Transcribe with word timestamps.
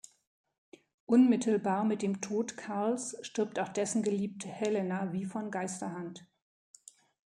Unmittelbar 1.05 1.83
mit 1.85 2.01
dem 2.01 2.21
Tod 2.21 2.57
Karls 2.57 3.17
stirbt 3.21 3.59
auch 3.59 3.69
dessen 3.69 4.01
Geliebte 4.01 4.47
Helena 4.47 5.13
wie 5.13 5.25
von 5.25 5.51
Geisterhand. 5.51 6.25